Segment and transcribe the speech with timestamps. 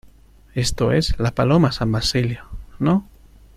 [0.55, 1.19] esto es...
[1.19, 2.45] la Paloma San Basilio,¿
[2.79, 3.05] no?